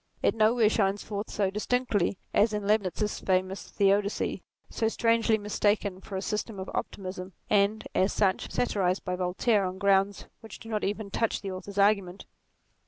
It 0.23 0.33
nowhere 0.33 0.67
shines 0.67 1.03
forth 1.03 1.29
so 1.29 1.51
distinctly 1.51 2.17
as 2.33 2.53
in 2.53 2.65
Leibnitz's 2.65 3.19
famous 3.19 3.69
Theodicee, 3.69 4.41
so 4.67 4.87
strangely 4.87 5.37
mistaken 5.37 6.01
for 6.01 6.15
a 6.17 6.23
system 6.23 6.59
of 6.59 6.71
optimism, 6.73 7.33
and, 7.51 7.87
as 7.93 8.11
such, 8.11 8.49
satirized 8.51 9.05
by 9.05 9.15
Voltaire 9.15 9.63
on 9.63 9.77
grounds 9.77 10.25
which 10.39 10.57
do 10.57 10.69
not 10.69 10.83
even 10.83 11.11
touch 11.11 11.41
the 11.41 11.51
author's 11.51 11.77
argument. 11.77 12.25